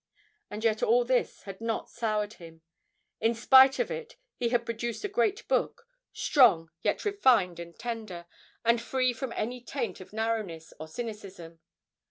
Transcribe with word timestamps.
And 0.49 0.63
yet 0.63 0.81
all 0.81 1.05
this 1.05 1.43
had 1.43 1.61
not 1.61 1.87
soured 1.87 2.33
him; 2.33 2.63
in 3.19 3.35
spite 3.35 3.77
of 3.77 3.91
it 3.91 4.15
he 4.35 4.49
had 4.49 4.65
produced 4.65 5.03
a 5.03 5.07
great 5.07 5.47
book, 5.47 5.85
strong, 6.11 6.71
yet 6.81 7.05
refined 7.05 7.59
and 7.59 7.77
tender, 7.77 8.25
and 8.65 8.81
free 8.81 9.13
from 9.13 9.31
any 9.35 9.61
taint 9.61 10.01
of 10.01 10.11
narrowness 10.11 10.73
or 10.79 10.87
cynicism. 10.87 11.59